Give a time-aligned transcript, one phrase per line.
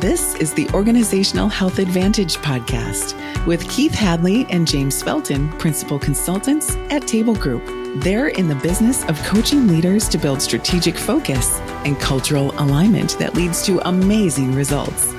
[0.00, 6.76] This is the Organizational Health Advantage podcast with Keith Hadley and James Felton, principal consultants
[6.90, 7.64] at Table Group.
[8.04, 13.34] They're in the business of coaching leaders to build strategic focus and cultural alignment that
[13.34, 15.12] leads to amazing results.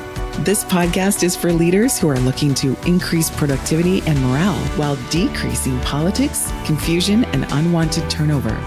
[0.46, 5.78] This podcast is for leaders who are looking to increase productivity and morale while decreasing
[5.82, 8.58] politics, confusion, and unwanted turnover.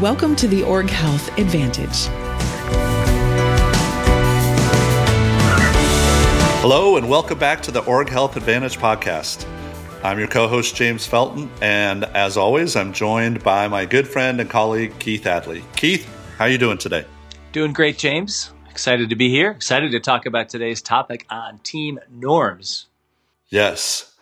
[0.00, 2.08] Welcome to the Org Health Advantage.
[6.72, 9.44] Hello, and welcome back to the Org Health Advantage podcast.
[10.04, 14.40] I'm your co host, James Felton, and as always, I'm joined by my good friend
[14.40, 15.64] and colleague, Keith Hadley.
[15.74, 17.04] Keith, how are you doing today?
[17.50, 18.52] Doing great, James.
[18.70, 19.50] Excited to be here.
[19.50, 22.86] Excited to talk about today's topic on team norms.
[23.48, 24.14] Yes.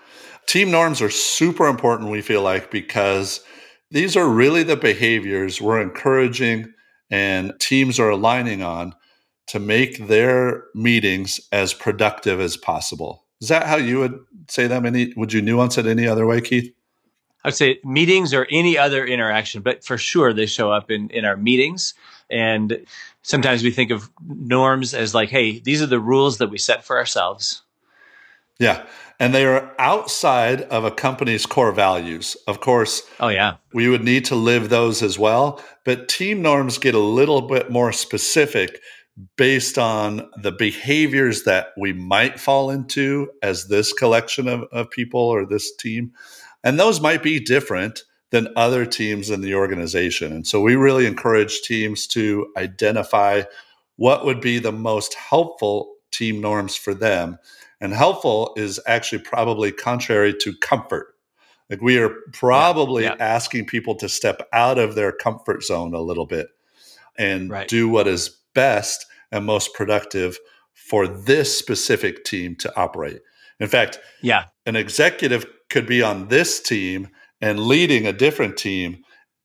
[0.46, 3.44] Team norms are super important, we feel like, because
[3.90, 6.72] these are really the behaviors we're encouraging
[7.10, 8.94] and teams are aligning on
[9.48, 13.24] to make their meetings as productive as possible.
[13.41, 14.18] Is that how you would
[14.48, 14.86] say them?
[14.86, 16.72] Any would you nuance it any other way, Keith?
[17.44, 21.08] I would say meetings or any other interaction, but for sure they show up in,
[21.10, 21.94] in our meetings.
[22.30, 22.84] And
[23.22, 26.84] sometimes we think of norms as like, hey, these are the rules that we set
[26.84, 27.62] for ourselves.
[28.58, 28.84] Yeah.
[29.20, 32.36] And they are outside of a company's core values.
[32.46, 33.56] Of course, oh yeah.
[33.72, 37.70] We would need to live those as well, but team norms get a little bit
[37.70, 38.80] more specific
[39.36, 45.20] based on the behaviors that we might fall into as this collection of, of people
[45.20, 46.12] or this team.
[46.62, 50.33] And those might be different than other teams in the organization.
[50.33, 53.42] And so we really encourage teams to identify
[53.96, 57.39] what would be the most helpful team norms for them.
[57.80, 61.14] And helpful is actually probably contrary to comfort.
[61.70, 63.24] Like we are probably yeah, yeah.
[63.24, 66.48] asking people to step out of their comfort zone a little bit
[67.16, 67.69] and right.
[67.69, 70.38] do what is best and most productive
[70.72, 73.20] for this specific team to operate.
[73.60, 77.08] In fact, yeah, an executive could be on this team
[77.40, 79.05] and leading a different team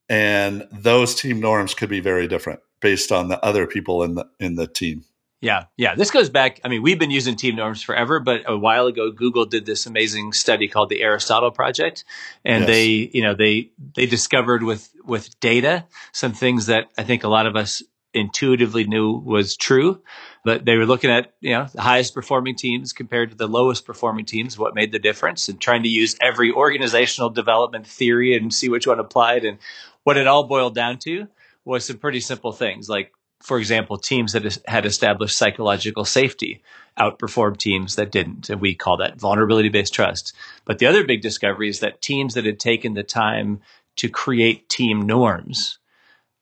[0.09, 4.27] and those team norms could be very different based on the other people in the
[4.39, 5.03] in the team.
[5.41, 5.95] Yeah, yeah.
[5.95, 6.61] This goes back.
[6.63, 9.85] I mean, we've been using team norms forever, but a while ago, Google did this
[9.85, 12.05] amazing study called the Aristotle Project,
[12.45, 12.67] and yes.
[12.67, 17.27] they, you know, they they discovered with with data some things that I think a
[17.27, 17.81] lot of us
[18.13, 20.01] intuitively knew was true.
[20.45, 23.85] But they were looking at, you know, the highest performing teams compared to the lowest
[23.85, 28.53] performing teams, what made the difference, and trying to use every organizational development theory and
[28.53, 29.45] see which one applied.
[29.45, 29.57] And
[30.03, 31.27] what it all boiled down to
[31.65, 33.11] was some pretty simple things like
[33.43, 36.63] for example, teams that had established psychological safety
[36.97, 38.49] outperformed teams that didn't.
[38.49, 40.33] And we call that vulnerability based trust.
[40.63, 43.59] But the other big discovery is that teams that had taken the time
[43.97, 45.77] to create team norms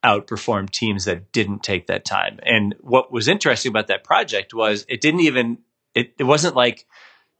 [0.03, 2.39] outperform teams that didn't take that time.
[2.43, 5.59] And what was interesting about that project was it didn't even
[5.93, 6.85] it, it wasn't like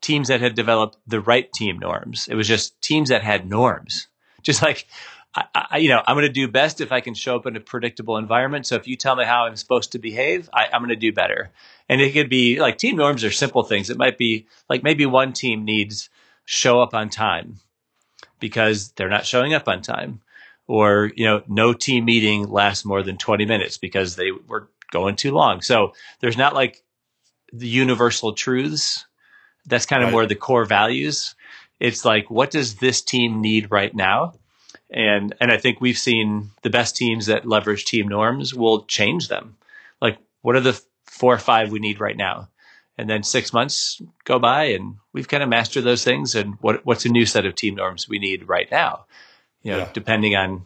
[0.02, 2.28] teams that had developed the right team norms.
[2.28, 4.08] It was just teams that had norms.
[4.44, 4.88] Just like
[5.36, 7.56] I, I, you know, I'm going to do best if I can show up in
[7.56, 8.66] a predictable environment.
[8.66, 11.14] So if you tell me how I'm supposed to behave, I, I'm going to do
[11.14, 11.52] better.
[11.88, 13.92] And it could be like team norms are simple things.
[13.92, 16.10] It might be like maybe one team needs
[16.46, 17.58] show up on time
[18.40, 20.22] because they're not showing up on time
[20.68, 25.16] or you know no team meeting lasts more than 20 minutes because they were going
[25.16, 25.62] too long.
[25.62, 26.84] So there's not like
[27.52, 29.06] the universal truths.
[29.66, 30.12] That's kind of right.
[30.14, 31.36] more the core values.
[31.80, 34.34] It's like what does this team need right now?
[34.90, 39.28] And and i think we've seen the best teams that leverage team norms will change
[39.28, 39.58] them.
[40.02, 42.50] Like what are the four or five we need right now?
[42.98, 46.86] And then six months go by and we've kind of mastered those things and what
[46.86, 49.06] what's a new set of team norms we need right now
[49.64, 49.90] you know, yeah.
[49.94, 50.66] depending on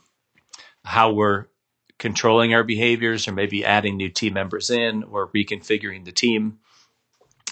[0.83, 1.45] how we're
[1.97, 6.59] controlling our behaviors or maybe adding new team members in or reconfiguring the team.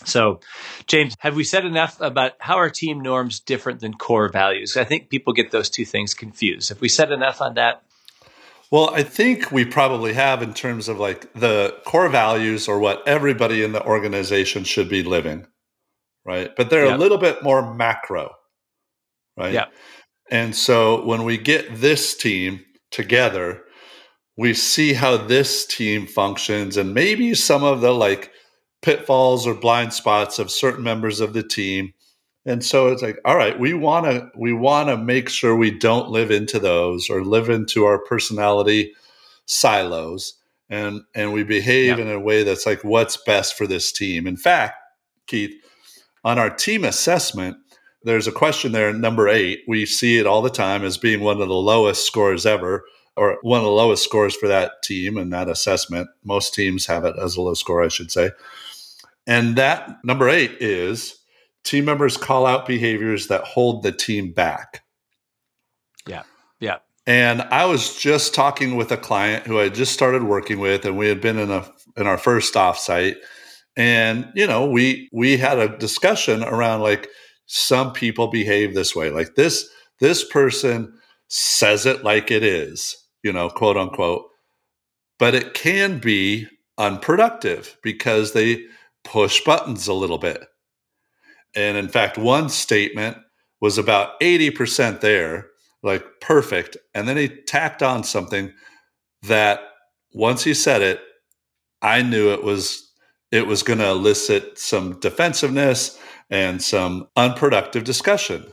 [0.05, 0.41] So,
[0.87, 4.75] James, have we said enough about how are team norms different than core values?
[4.75, 6.69] I think people get those two things confused.
[6.69, 7.83] Have we said enough on that?
[8.69, 13.07] Well, I think we probably have in terms of like the core values or what
[13.07, 15.45] everybody in the organization should be living,
[16.25, 16.53] right?
[16.55, 18.33] But they're a little bit more macro,
[19.37, 19.53] right?
[19.53, 19.65] Yeah.
[20.31, 23.63] And so when we get this team together,
[24.37, 28.31] we see how this team functions and maybe some of the like
[28.81, 31.93] pitfalls or blind spots of certain members of the team.
[32.45, 35.71] And so it's like, all right, we want to we want to make sure we
[35.71, 38.93] don't live into those or live into our personality
[39.45, 40.35] silos
[40.69, 42.05] and and we behave yeah.
[42.05, 44.27] in a way that's like what's best for this team.
[44.27, 44.75] In fact,
[45.27, 45.53] Keith,
[46.23, 47.57] on our team assessment,
[48.03, 49.61] there's a question there, number eight.
[49.67, 52.85] We see it all the time as being one of the lowest scores ever,
[53.15, 56.09] or one of the lowest scores for that team and that assessment.
[56.23, 58.31] Most teams have it as a low score, I should say.
[59.25, 61.17] And that number eight is
[61.63, 64.83] team members call out behaviors that hold the team back.
[66.07, 66.23] Yeah.
[66.59, 66.79] Yeah.
[67.05, 70.97] And I was just talking with a client who I just started working with, and
[70.97, 73.15] we had been in a in our first offsite.
[73.75, 77.09] And you know, we we had a discussion around like
[77.55, 79.11] some people behave this way.
[79.11, 79.69] Like this,
[79.99, 80.91] this person
[81.27, 84.25] says it like it is, you know, quote unquote.
[85.19, 86.47] But it can be
[86.79, 88.65] unproductive because they
[89.03, 90.43] push buttons a little bit.
[91.55, 93.17] And in fact, one statement
[93.61, 95.45] was about 80% there,
[95.83, 96.75] like perfect.
[96.95, 98.51] And then he tacked on something
[99.21, 99.59] that
[100.11, 101.01] once he said it,
[101.83, 102.92] I knew it was
[103.33, 105.97] it was going to elicit some defensiveness
[106.29, 108.45] and some unproductive discussion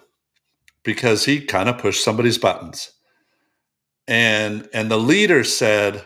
[0.82, 2.91] because he kind of pushed somebody's buttons.
[4.09, 6.03] And and the leader said,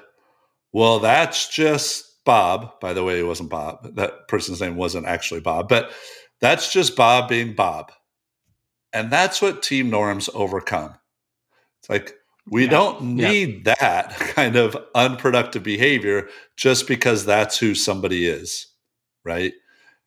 [0.72, 2.80] "Well, that's just Bob.
[2.80, 3.94] By the way, it wasn't Bob.
[3.94, 5.92] That person's name wasn't actually Bob, but
[6.40, 7.92] that's just Bob being Bob.
[8.92, 10.96] And that's what team norms overcome.
[11.78, 12.14] It's like
[12.50, 12.70] we yeah.
[12.70, 13.74] don't need yeah.
[13.80, 18.66] that kind of unproductive behavior just because that's who somebody is,
[19.24, 19.52] right?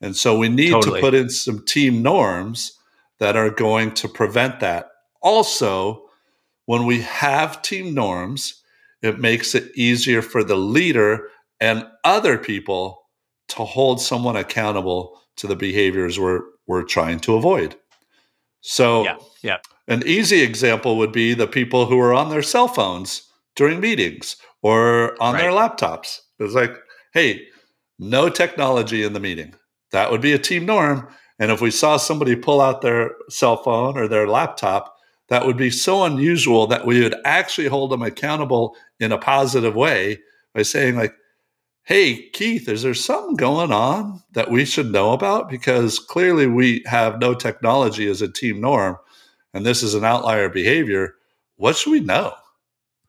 [0.00, 1.00] And so we need totally.
[1.00, 2.78] to put in some team norms
[3.18, 4.90] that are going to prevent that.
[5.20, 6.04] Also,
[6.66, 8.62] when we have team norms,
[9.02, 11.28] it makes it easier for the leader
[11.60, 13.02] and other people
[13.48, 17.76] to hold someone accountable to the behaviors we're we're trying to avoid.
[18.60, 19.58] So, yeah, yeah.
[19.86, 23.22] An easy example would be the people who are on their cell phones
[23.56, 25.42] during meetings or on right.
[25.42, 26.20] their laptops.
[26.38, 26.76] It's like,
[27.12, 27.46] hey,
[27.98, 29.54] no technology in the meeting.
[29.92, 31.08] That would be a team norm.
[31.38, 34.94] And if we saw somebody pull out their cell phone or their laptop,
[35.28, 39.74] that would be so unusual that we would actually hold them accountable in a positive
[39.74, 40.18] way
[40.54, 41.14] by saying, like,
[41.84, 45.48] hey, Keith, is there something going on that we should know about?
[45.48, 48.96] Because clearly we have no technology as a team norm,
[49.54, 51.14] and this is an outlier behavior.
[51.56, 52.34] What should we know?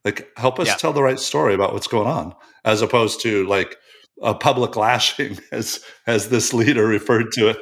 [0.05, 0.75] Like, help us yeah.
[0.75, 3.77] tell the right story about what's going on, as opposed to like,
[4.21, 7.57] a public lashing, as as this leader referred to it.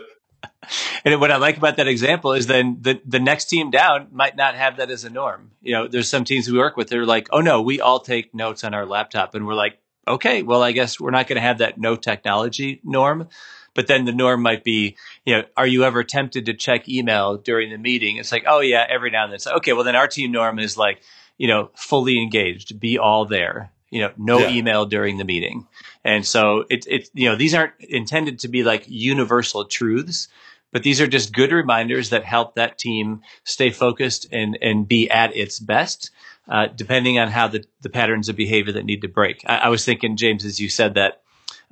[1.04, 4.36] And what I like about that example is then the, the next team down might
[4.36, 5.52] not have that as a norm.
[5.62, 8.36] You know, there's some teams we work with, they're like, oh no, we all take
[8.36, 9.34] notes on our laptop.
[9.34, 12.82] And we're like, okay, well, I guess we're not going to have that no technology
[12.84, 13.30] norm.
[13.78, 17.38] But then the norm might be, you know, are you ever tempted to check email
[17.38, 18.18] during the meeting?
[18.18, 19.36] It's like, oh yeah, every now and then.
[19.36, 21.02] It's like, okay, well then our team norm is like,
[21.38, 24.50] you know, fully engaged, be all there you know, no yeah.
[24.50, 25.68] email during the meeting.
[26.04, 30.28] And so it's, it, you know, these aren't intended to be like universal truths,
[30.72, 35.10] but these are just good reminders that help that team stay focused and, and be
[35.10, 36.12] at its best,
[36.50, 39.44] uh, depending on how the, the patterns of behavior that need to break.
[39.46, 41.22] I, I was thinking, James, as you said that,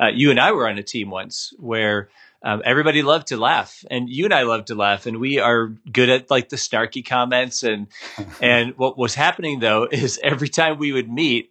[0.02, 2.10] uh, you and I were on a team once where
[2.44, 5.70] um, everybody loved to laugh and you and i love to laugh and we are
[5.92, 7.88] good at like the snarky comments and
[8.42, 11.50] and what was happening though is every time we would meet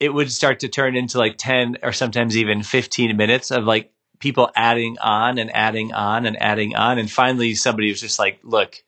[0.00, 3.92] it would start to turn into like 10 or sometimes even 15 minutes of like
[4.18, 6.98] people adding on and adding on and adding on.
[6.98, 8.82] And finally, somebody was just like, look,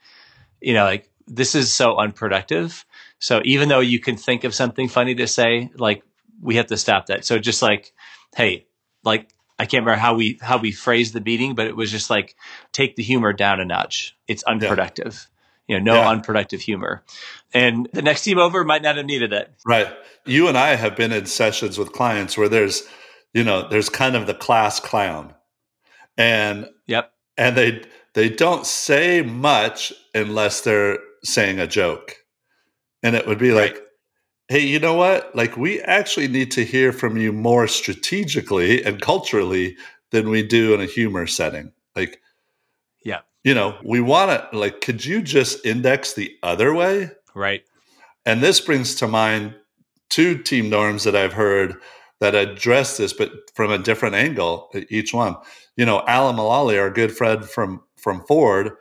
[0.60, 2.84] you know, like this is so unproductive.
[3.18, 6.02] So even though you can think of something funny to say, like
[6.40, 7.24] we have to stop that.
[7.24, 7.92] So just like,
[8.34, 8.66] hey,
[9.06, 12.10] like I can't remember how we how we phrased the meeting, but it was just
[12.10, 12.36] like
[12.72, 14.16] take the humor down a notch.
[14.28, 15.28] It's unproductive.
[15.68, 15.76] Yeah.
[15.76, 16.10] You know, no yeah.
[16.10, 17.02] unproductive humor.
[17.54, 19.54] And the next team over might not have needed that.
[19.64, 19.88] Right
[20.26, 22.82] you and I have been in sessions with clients where there's,
[23.32, 25.34] you know, there's kind of the class clown,
[26.18, 27.84] and yep, and they
[28.14, 32.16] they don't say much unless they're saying a joke,
[33.02, 33.78] and it would be right.
[34.48, 35.34] Hey, you know what?
[35.34, 39.76] Like we actually need to hear from you more strategically and culturally
[40.10, 42.20] than we do in a humor setting, like.
[43.04, 43.20] Yeah.
[43.44, 47.10] You know, we want to like could you just index the other way?
[47.34, 47.62] Right.
[48.24, 49.54] And this brings to mind
[50.08, 51.76] two team norms that I've heard
[52.20, 55.36] that address this, but from a different angle, uh, each one.
[55.76, 58.72] You know, Alan Mulally, our good friend from from Ford,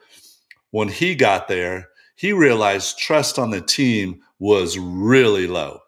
[0.72, 5.80] when he got there, he realized trust on the team was really low.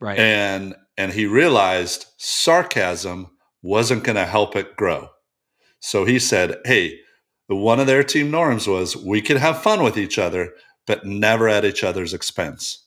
[0.00, 0.18] Right.
[0.18, 3.30] And and he realized sarcasm
[3.62, 5.08] wasn't going to help it grow.
[5.80, 6.98] So he said, "Hey,
[7.46, 10.52] one of their team norms was we could have fun with each other,
[10.86, 12.84] but never at each other's expense."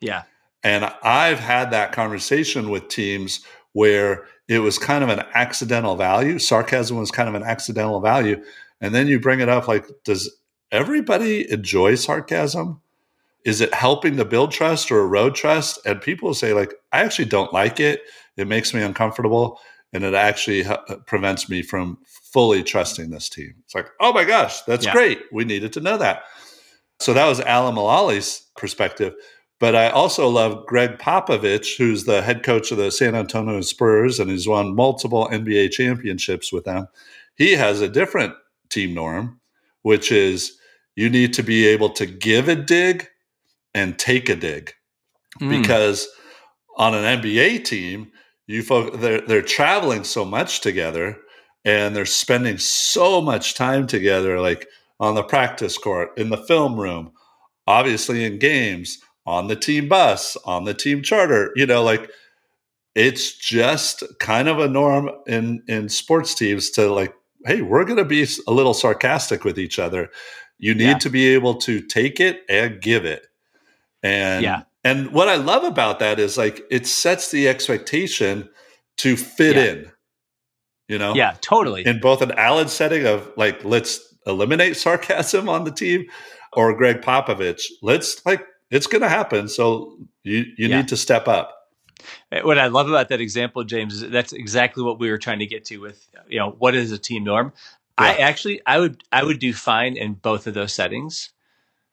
[0.00, 0.24] Yeah.
[0.62, 3.40] And I've had that conversation with teams
[3.72, 6.38] where it was kind of an accidental value.
[6.38, 8.42] Sarcasm was kind of an accidental value.
[8.80, 10.34] And then you bring it up like, does
[10.70, 12.80] everybody enjoy sarcasm?
[13.44, 15.78] Is it helping to build trust or erode trust?
[15.84, 18.02] And people say, like, I actually don't like it.
[18.36, 19.60] It makes me uncomfortable.
[19.92, 21.98] and it actually uh, prevents me from
[22.32, 23.54] fully trusting this team.
[23.64, 24.92] It's like, oh my gosh, that's yeah.
[24.92, 25.20] great.
[25.30, 26.24] We needed to know that.
[26.98, 29.14] So that was Alan Mulally's perspective.
[29.60, 34.18] But I also love Gregg Popovich, who's the head coach of the San Antonio Spurs
[34.18, 36.88] and he's won multiple NBA championships with them.
[37.36, 38.34] He has a different
[38.68, 39.40] team norm,
[39.82, 40.58] which is
[40.96, 43.08] you need to be able to give a dig
[43.74, 44.72] and take a dig.
[45.40, 45.60] Mm.
[45.60, 46.08] Because
[46.76, 48.10] on an NBA team,
[48.46, 51.16] you folk they're they're traveling so much together
[51.64, 54.68] and they're spending so much time together like
[55.00, 57.12] on the practice court, in the film room,
[57.66, 62.10] obviously in games, on the team bus, on the team charter, you know, like
[62.94, 67.14] it's just kind of a norm in in sports teams to like
[67.44, 70.10] hey, we're going to be a little sarcastic with each other.
[70.58, 70.98] You need yeah.
[70.98, 73.26] to be able to take it and give it.
[74.04, 74.62] And yeah.
[74.84, 78.48] and what I love about that is like it sets the expectation
[78.98, 79.62] to fit yeah.
[79.62, 79.92] in.
[80.88, 81.14] You know?
[81.14, 81.86] Yeah, totally.
[81.86, 86.04] In both an Alan setting of like let's eliminate sarcasm on the team
[86.52, 89.48] or Gregg Popovich, let's like it's going to happen.
[89.48, 90.76] So you you yeah.
[90.76, 91.54] need to step up.
[92.30, 95.38] Eh, what I love about that example, James, is that's exactly what we were trying
[95.38, 97.54] to get to with you know what is a team norm.
[97.98, 98.06] Yeah.
[98.06, 101.30] I actually I would I would do fine in both of those settings.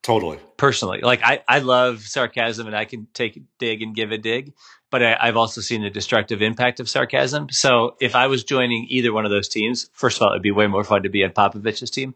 [0.04, 0.40] Totally.
[0.58, 4.18] Personally, like I I love sarcasm and I can take a dig and give a
[4.18, 4.54] dig,
[4.92, 7.50] but I, have also seen the destructive impact of sarcasm.
[7.50, 10.52] So if I was joining either one of those teams, first of all, it'd be
[10.52, 12.16] way more fun to be on Popovich's team.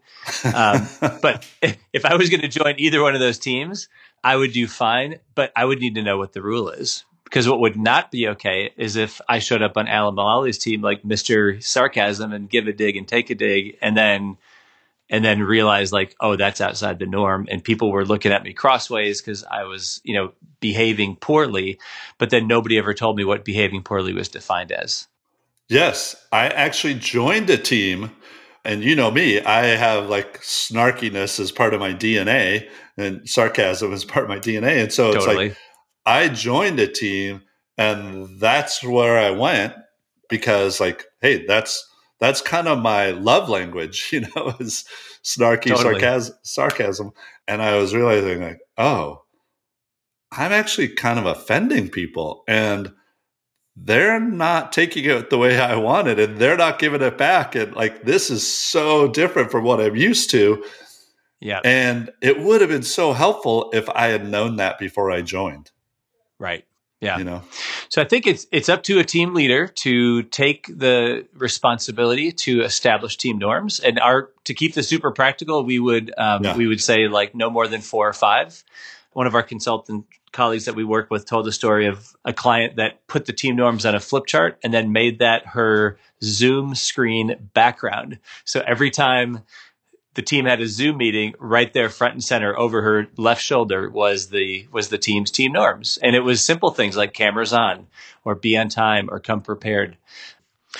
[0.54, 0.88] Um,
[1.22, 1.48] but
[1.92, 3.88] if I was going to join either one of those teams,
[4.22, 7.04] I would do fine, but I would need to know what the rule is.
[7.24, 10.80] Because what would not be okay is if I showed up on Alan Mulally's team
[10.82, 11.60] like Mr.
[11.62, 14.36] Sarcasm and give a dig and take a dig and then
[15.08, 17.46] and then realize like, oh, that's outside the norm.
[17.50, 21.78] And people were looking at me crossways because I was, you know, behaving poorly.
[22.18, 25.06] But then nobody ever told me what behaving poorly was defined as.
[25.68, 26.16] Yes.
[26.32, 28.10] I actually joined a team
[28.64, 33.92] and you know me, I have like snarkiness as part of my DNA and sarcasm
[33.92, 34.82] as part of my DNA.
[34.82, 35.46] And so totally.
[35.46, 35.58] it's like
[36.04, 37.42] I joined a team
[37.78, 39.74] and that's where I went
[40.28, 44.84] because like, hey, that's that's kind of my love language, you know, is
[45.24, 46.00] snarky totally.
[46.00, 47.10] sarcasm sarcasm.
[47.48, 49.22] And I was realizing like, oh,
[50.32, 52.42] I'm actually kind of offending people.
[52.48, 52.92] And
[53.76, 57.54] they're not taking it the way I wanted and they're not giving it back.
[57.54, 60.64] And like, this is so different from what I'm used to.
[61.40, 61.60] Yeah.
[61.62, 65.70] And it would have been so helpful if I had known that before I joined.
[66.38, 66.64] Right.
[67.00, 67.18] Yeah.
[67.18, 67.42] You know.
[67.90, 72.62] So I think it's it's up to a team leader to take the responsibility to
[72.62, 73.80] establish team norms.
[73.80, 76.56] And our to keep this super practical, we would um, yeah.
[76.56, 78.64] we would say like no more than four or five.
[79.12, 82.76] One of our consultant colleagues that we work with told a story of a client
[82.76, 86.74] that put the team norms on a flip chart and then made that her Zoom
[86.74, 88.18] screen background.
[88.44, 89.40] So every time
[90.16, 93.88] the team had a Zoom meeting, right there front and center over her left shoulder
[93.88, 95.98] was the was the team's team norms.
[96.02, 97.86] And it was simple things like cameras on
[98.24, 99.98] or be on time or come prepared.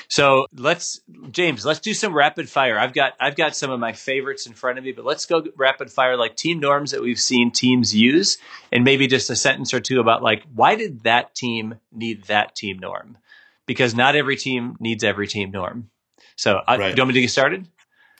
[0.08, 1.00] So let's,
[1.30, 2.78] James, let's do some rapid fire.
[2.78, 5.44] I've got I've got some of my favorites in front of me, but let's go
[5.54, 8.38] rapid fire, like team norms that we've seen teams use,
[8.72, 12.56] and maybe just a sentence or two about like why did that team need that
[12.56, 13.18] team norm?
[13.66, 15.90] Because not every team needs every team norm.
[16.36, 16.94] So, I, right.
[16.94, 17.66] do you want me to get started?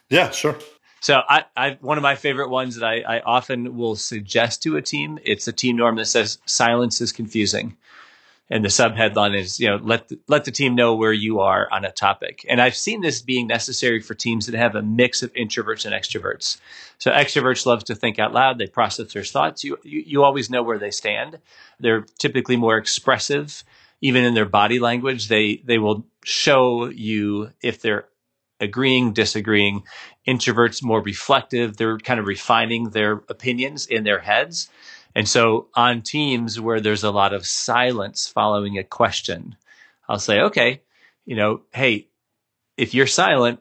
[0.09, 0.57] Yeah, sure.
[0.99, 4.77] So, I, I one of my favorite ones that I, I often will suggest to
[4.77, 5.19] a team.
[5.23, 7.77] It's a team norm that says silence is confusing.
[8.49, 11.67] And the subheadline is you know let the, let the team know where you are
[11.71, 12.45] on a topic.
[12.47, 15.93] And i've seen this being necessary for teams that have a mix of introverts and
[15.93, 16.57] extroverts.
[16.97, 18.57] So extroverts love to think out loud.
[18.57, 19.63] They process their thoughts.
[19.63, 21.39] You, you, you always know where they stand.
[21.79, 23.63] They're typically more expressive.
[23.99, 28.07] Even in their body language they they will show you if they're
[28.59, 29.83] agreeing disagreeing
[30.27, 31.77] introverts more reflective.
[31.77, 34.69] They're kind of refining their opinions in their heads.
[35.15, 39.55] And so on teams where there's a lot of silence following a question,
[40.07, 40.81] I'll say, okay,
[41.25, 42.07] you know, hey,
[42.77, 43.59] if you're silent,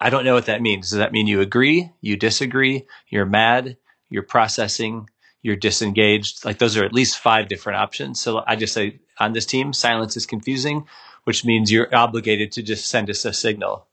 [0.00, 0.90] I don't know what that means.
[0.90, 3.76] Does that mean you agree, you disagree, you're mad,
[4.08, 5.08] you're processing,
[5.42, 6.44] you're disengaged?
[6.44, 8.20] Like those are at least five different options.
[8.20, 10.86] So I just say on this team, silence is confusing,
[11.24, 13.86] which means you're obligated to just send us a signal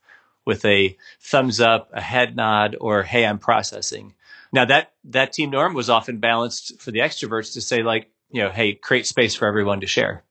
[0.46, 4.14] with a thumbs up, a head nod, or hey, I'm processing.
[4.52, 8.42] Now that that team norm was often balanced for the extroverts to say like, you
[8.42, 10.24] know, hey, create space for everyone to share.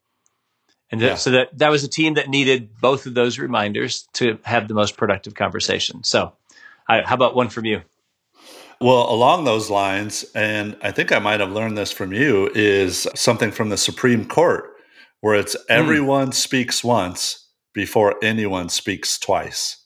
[0.91, 1.15] And yeah.
[1.15, 4.73] so that that was a team that needed both of those reminders to have the
[4.73, 6.03] most productive conversation.
[6.03, 6.33] So,
[6.87, 7.81] I, how about one from you?
[8.81, 13.07] Well, along those lines, and I think I might have learned this from you, is
[13.13, 14.73] something from the Supreme Court
[15.21, 15.59] where it's hmm.
[15.69, 16.33] everyone mm.
[16.33, 19.78] speaks once before anyone speaks twice.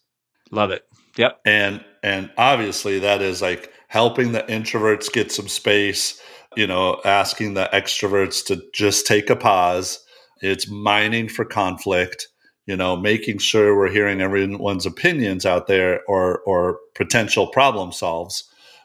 [0.54, 0.86] Love it.
[1.18, 1.42] Yep.
[1.46, 6.22] And and obviously that is like helping the introverts get some space,
[6.56, 10.06] you know, asking the extroverts to just take a pause.
[10.42, 12.28] It's mining for conflict,
[12.68, 18.44] you know, making sure we're hearing everyone's opinions out there or or potential problem solves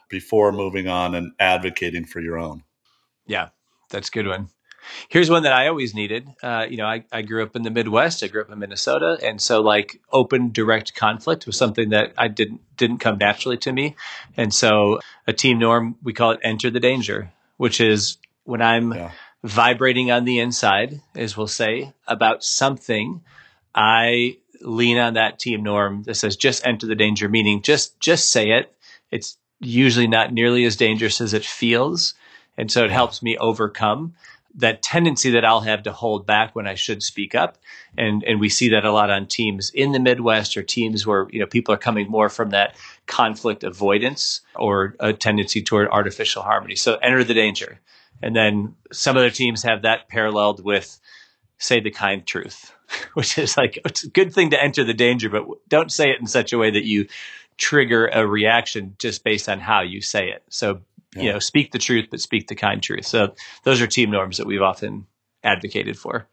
[0.09, 2.63] before moving on and advocating for your own.
[3.27, 3.49] Yeah,
[3.91, 4.49] that's a good one.
[5.09, 6.27] Here's one that I always needed.
[6.41, 8.23] Uh, you know, I, I grew up in the Midwest.
[8.23, 12.27] I grew up in Minnesota, and so like open, direct conflict was something that I
[12.27, 13.95] didn't didn't come naturally to me.
[14.37, 18.93] And so a team norm we call it enter the danger, which is when I'm
[18.93, 19.11] yeah.
[19.43, 23.21] vibrating on the inside, as we'll say, about something,
[23.75, 28.31] I lean on that team norm that says just enter the danger, meaning just just
[28.31, 28.73] say it.
[29.11, 32.13] It's usually not nearly as dangerous as it feels.
[32.57, 34.15] And so it helps me overcome
[34.55, 37.57] that tendency that I'll have to hold back when I should speak up.
[37.97, 41.27] And and we see that a lot on teams in the Midwest or teams where
[41.31, 42.75] you know people are coming more from that
[43.05, 46.75] conflict avoidance or a tendency toward artificial harmony.
[46.75, 47.79] So enter the danger.
[48.21, 50.99] And then some other teams have that paralleled with
[51.57, 52.73] say the kind truth,
[53.13, 56.19] which is like it's a good thing to enter the danger, but don't say it
[56.19, 57.07] in such a way that you
[57.57, 60.41] trigger a reaction just based on how you say it.
[60.49, 60.79] So,
[61.15, 61.21] yeah.
[61.21, 63.05] you know, speak the truth, but speak the kind truth.
[63.05, 65.05] So those are team norms that we've often
[65.43, 66.27] advocated for.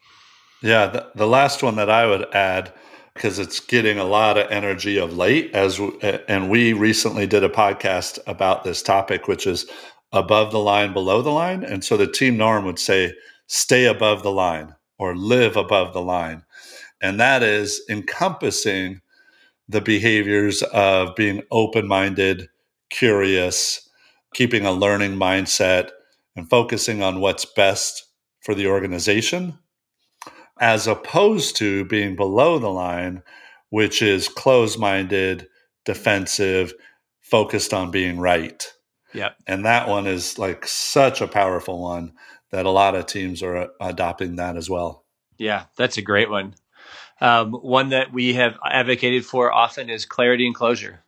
[0.62, 0.86] Yeah.
[0.86, 2.72] The, the last one that I would add,
[3.14, 5.80] because it's getting a lot of energy of late as
[6.28, 9.66] and we recently did a podcast about this topic which is
[10.12, 13.14] above the line below the line and so the team norm would say
[13.46, 16.42] stay above the line or live above the line
[17.00, 19.00] and that is encompassing
[19.68, 22.48] the behaviors of being open minded,
[22.90, 23.85] curious,
[24.36, 25.88] keeping a learning mindset,
[26.36, 28.04] and focusing on what's best
[28.42, 29.58] for the organization,
[30.60, 33.22] as opposed to being below the line,
[33.70, 35.48] which is closed minded,
[35.86, 36.74] defensive,
[37.22, 38.70] focused on being right.
[39.14, 39.30] Yeah.
[39.46, 42.12] And that one is like such a powerful one
[42.52, 45.06] that a lot of teams are adopting that as well.
[45.38, 46.54] Yeah, that's a great one.
[47.22, 51.05] Um, one that we have advocated for often is clarity and closure.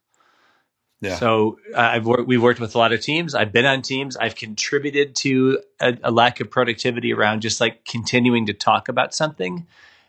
[1.01, 1.17] Yeah.
[1.17, 3.35] So uh, I've worked, we've worked with a lot of teams.
[3.35, 4.17] I've been on teams.
[4.17, 9.15] I've contributed to a, a, lack of productivity around just like continuing to talk about
[9.15, 9.67] something.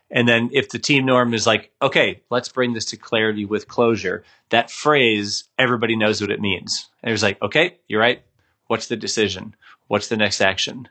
[0.10, 3.68] And then if the team norm is like, okay, let's bring this to clarity with
[3.68, 6.88] closure, that phrase, everybody knows what it means.
[7.04, 8.24] And it's like, okay, you're right.
[8.66, 9.56] What's the decision?
[9.88, 10.90] What's the next action?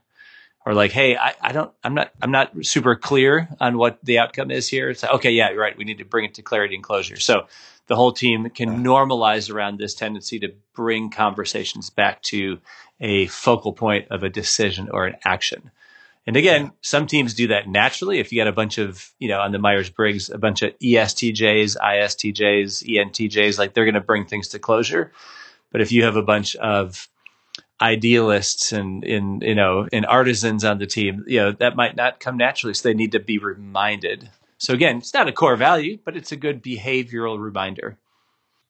[0.69, 4.19] or like, hey, I, I don't, I'm not, I'm not super clear on what the
[4.19, 4.91] outcome is here.
[4.91, 5.75] It's like, okay, yeah, you're right.
[5.75, 7.19] We need to bring it to clarity and closure.
[7.19, 7.47] So
[7.89, 12.59] the whole team can normalize around this tendency to bring conversations back to
[13.01, 15.71] a focal point of a decision or an action.
[16.27, 18.19] And again, some teams do that naturally.
[18.19, 20.79] If you got a bunch of, you know, on the Myers Briggs, a bunch of
[20.79, 25.11] ESTJs, ISTJs, ENTJs, like they're going to bring things to closure.
[25.73, 27.09] But if you have a bunch of
[27.81, 32.19] idealists and in you know and artisans on the team you know that might not
[32.19, 35.99] come naturally so they need to be reminded so again it's not a core value
[36.05, 37.99] but it's a good behavioral reminder.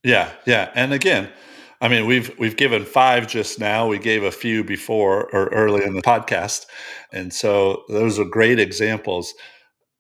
[0.05, 0.71] Yeah yeah.
[0.75, 1.31] And again
[1.81, 3.87] i mean we've we've given five just now.
[3.87, 6.67] We gave a few before or early in the podcast.
[7.13, 9.35] And so those are great examples.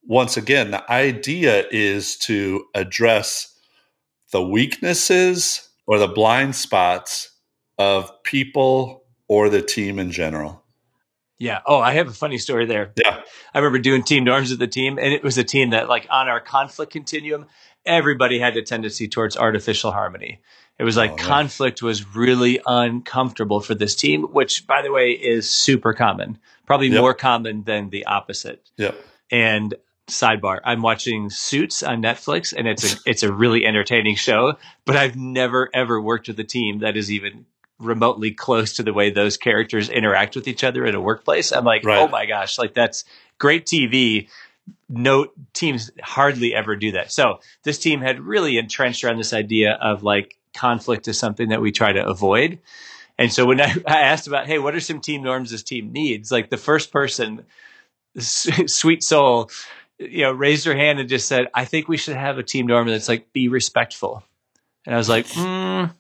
[0.04, 3.54] Once again the idea is to address
[4.32, 7.30] the weaknesses or the blind spots
[7.78, 10.64] of people or the team in general?
[11.38, 11.60] Yeah.
[11.64, 12.92] Oh, I have a funny story there.
[12.96, 13.20] Yeah.
[13.54, 16.06] I remember doing team norms with the team, and it was a team that, like,
[16.10, 17.46] on our conflict continuum,
[17.86, 20.40] everybody had a tendency towards artificial harmony.
[20.78, 25.10] It was like oh, conflict was really uncomfortable for this team, which, by the way,
[25.10, 27.00] is super common, probably yep.
[27.00, 28.62] more common than the opposite.
[28.76, 28.92] Yeah.
[29.30, 29.74] And
[30.08, 34.56] sidebar, I'm watching Suits on Netflix, and it's a it's a really entertaining show.
[34.84, 37.46] But I've never ever worked with a team that is even
[37.78, 41.52] remotely close to the way those characters interact with each other in a workplace.
[41.52, 41.98] I'm like, right.
[41.98, 43.04] oh my gosh, like that's
[43.38, 44.28] great TV.
[44.88, 47.12] No teams hardly ever do that.
[47.12, 51.60] So this team had really entrenched around this idea of like conflict is something that
[51.60, 52.58] we try to avoid.
[53.16, 55.92] And so when I, I asked about, hey, what are some team norms this team
[55.92, 56.32] needs?
[56.32, 57.44] Like the first person,
[58.18, 59.50] sweet soul,
[59.98, 62.66] you know, raised her hand and just said, I think we should have a team
[62.66, 64.22] norm that's like be respectful.
[64.86, 65.92] And I was like, mm,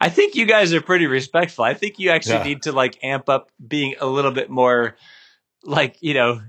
[0.00, 1.64] I think you guys are pretty respectful.
[1.64, 2.44] I think you actually yeah.
[2.44, 4.96] need to like amp up being a little bit more
[5.64, 6.40] like, you know,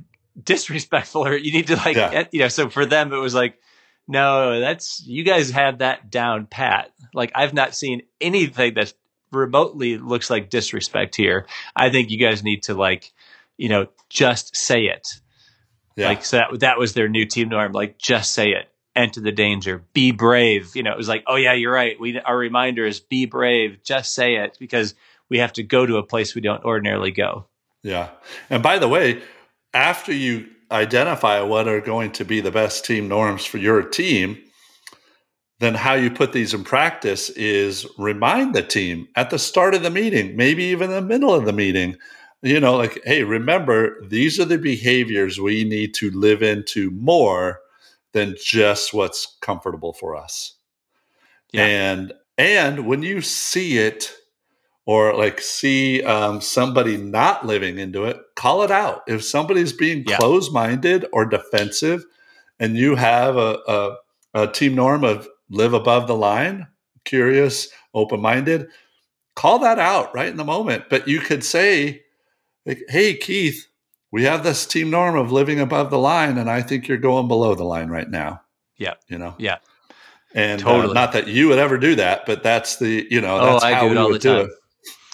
[0.42, 2.26] disrespectful or you need to like, yeah.
[2.32, 3.60] you know, so for them, it was like,
[4.08, 6.92] no, that's, you guys have that down pat.
[7.14, 8.94] Like I've not seen anything that
[9.32, 11.48] remotely looks like disrespect here.
[11.76, 13.12] I think you guys need to like,
[13.58, 15.08] you know, just say it.
[15.96, 16.10] Yeah.
[16.10, 17.72] Like so that that was their new team norm.
[17.72, 20.76] Like just say it, enter the danger, be brave.
[20.76, 22.00] You know, it was like, oh yeah, you're right.
[22.00, 24.96] We our reminder is be brave, just say it, because
[25.30, 27.46] we have to go to a place we don't ordinarily go.
[27.84, 28.10] Yeah,
[28.50, 29.22] and by the way,
[29.74, 34.38] after you identify what are going to be the best team norms for your team,
[35.60, 39.84] then how you put these in practice is remind the team at the start of
[39.84, 41.96] the meeting, maybe even the middle of the meeting,
[42.42, 47.60] you know, like, hey, remember, these are the behaviors we need to live into more
[48.14, 50.56] than just what's comfortable for us.
[51.52, 51.66] Yeah.
[51.66, 54.14] And and when you see it
[54.86, 59.02] or like see um, somebody not living into it, call it out.
[59.08, 60.18] If somebody's being yeah.
[60.18, 62.06] closed minded or defensive,
[62.60, 63.96] and you have a, a,
[64.34, 66.68] a team norm of live above the line,
[67.04, 68.68] curious, open minded,
[69.36, 70.86] call that out right in the moment.
[70.90, 72.04] But you could say,
[72.66, 73.68] like, hey, Keith,
[74.18, 77.28] we have this team norm of living above the line, and I think you're going
[77.28, 78.42] below the line right now.
[78.76, 78.96] Yeah.
[79.08, 79.36] You know?
[79.38, 79.60] Yeah.
[80.34, 80.90] And uh, totally.
[80.90, 83.74] uh, not that you would ever do that, but that's the, you know, that's oh,
[83.76, 84.52] how we would do it.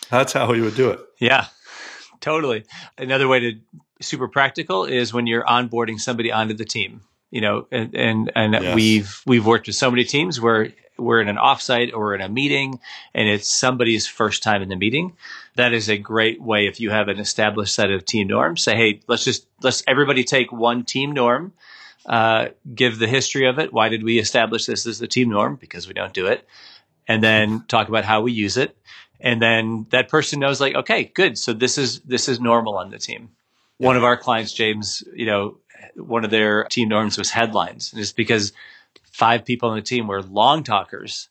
[0.09, 1.01] That's how we would do it.
[1.19, 1.47] Yeah,
[2.21, 2.63] totally.
[2.97, 3.59] Another way to
[4.01, 7.01] super practical is when you're onboarding somebody onto the team.
[7.33, 8.75] You know, and and, and yes.
[8.75, 12.29] we've we've worked with so many teams where we're in an offsite or in a
[12.29, 12.79] meeting
[13.15, 15.17] and it's somebody's first time in the meeting.
[15.55, 18.61] That is a great way if you have an established set of team norms.
[18.61, 21.53] Say, hey, let's just let's everybody take one team norm.
[22.05, 23.73] Uh, give the history of it.
[23.73, 25.55] Why did we establish this as the team norm?
[25.55, 26.47] Because we don't do it.
[27.07, 28.77] And then talk about how we use it
[29.23, 32.91] and then that person knows like okay good so this is this is normal on
[32.91, 33.29] the team
[33.79, 33.87] yeah.
[33.87, 35.57] one of our clients james you know
[35.95, 38.53] one of their team norms was headlines it's because
[39.11, 41.29] five people on the team were long talkers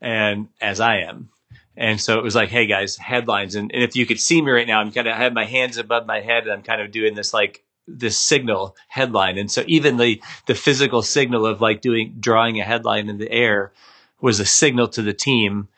[0.00, 1.28] and as i am
[1.76, 4.50] and so it was like hey guys headlines and, and if you could see me
[4.50, 6.80] right now i'm kind of i have my hands above my head and i'm kind
[6.80, 11.60] of doing this like this signal headline and so even the the physical signal of
[11.60, 13.72] like doing drawing a headline in the air
[14.20, 15.68] was a signal to the team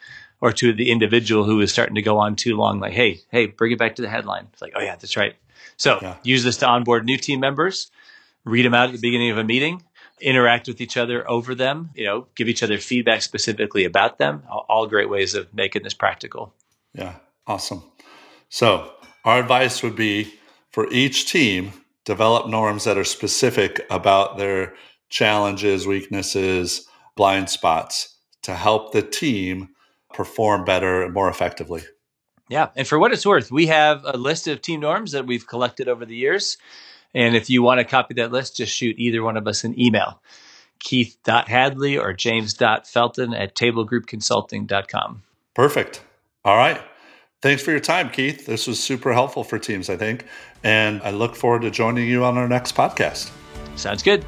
[0.41, 3.47] or to the individual who was starting to go on too long, like, hey, hey,
[3.47, 4.47] bring it back to the headline.
[4.53, 5.35] It's like, oh yeah, that's right.
[5.79, 6.17] So yeah.
[6.23, 7.91] use this to onboard new team members,
[8.45, 9.83] read them out at the beginning of a meeting,
[10.21, 14.43] interact with each other over them, you know, give each other feedback specifically about them.
[14.51, 16.53] All, all great ways of making this practical.
[16.95, 17.15] Yeah,
[17.47, 17.83] awesome.
[18.49, 18.93] So
[19.25, 20.35] our advice would be
[20.71, 21.73] for each team,
[22.05, 24.75] develop norms that are specific about their
[25.11, 29.69] challenges, weaknesses, blind spots to help the team
[30.13, 31.83] perform better and more effectively.
[32.49, 32.69] Yeah.
[32.77, 35.89] And for what it's worth, we have a list of team norms that we've collected
[35.89, 36.57] over the years.
[37.15, 39.79] And if you want to copy that list, just shoot either one of us an
[39.79, 40.21] email
[40.81, 45.23] keith.hadley or james.felton at tablegroupconsulting.com.
[45.55, 46.03] Perfect.
[46.45, 46.81] All right.
[47.41, 48.47] Thanks for your time, Keith.
[48.47, 50.27] This was super helpful for teams, I think.
[50.65, 53.31] And I look forward to joining you on our next podcast.
[53.77, 54.25] Sounds good.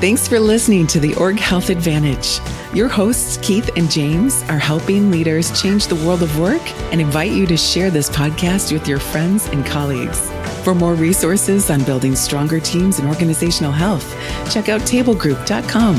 [0.00, 2.40] Thanks for listening to the Org Health Advantage.
[2.76, 6.60] Your hosts, Keith and James, are helping leaders change the world of work
[6.92, 10.30] and invite you to share this podcast with your friends and colleagues.
[10.62, 14.04] For more resources on building stronger teams and organizational health,
[14.52, 15.94] check out tablegroup.com.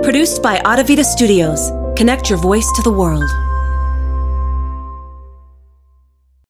[0.00, 1.72] Produced by Audivita Studios.
[1.98, 3.28] Connect your voice to the world.